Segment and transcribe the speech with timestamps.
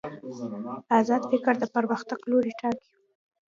[0.99, 2.91] ازاد فکر د پرمختګ لوری ټاکي.